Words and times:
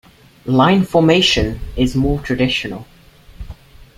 Line 0.47 0.83
formation 0.83 1.59
is 1.77 1.95
more 1.95 2.19
traditional. 2.21 2.87